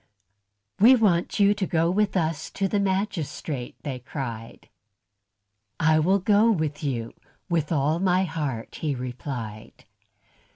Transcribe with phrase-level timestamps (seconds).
[0.79, 4.67] "We want you to go with us to the magistrate," they cried.
[5.79, 7.13] "I will go with you
[7.49, 9.85] with all my heart," he replied.